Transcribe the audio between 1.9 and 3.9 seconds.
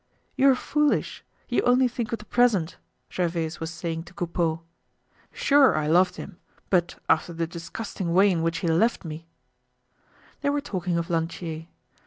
of the present," Gervaise was